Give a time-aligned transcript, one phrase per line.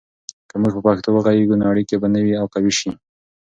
[0.49, 2.89] که موږ په پښتو وغږیږو، نو اړیکې به نوي او قوي سي.